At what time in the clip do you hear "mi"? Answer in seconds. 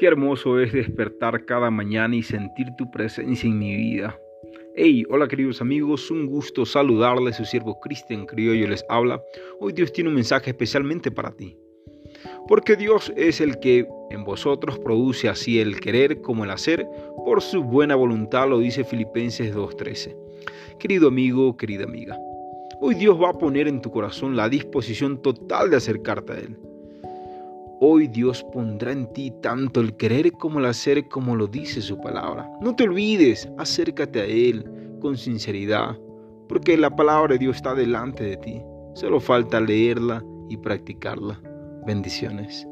3.58-3.76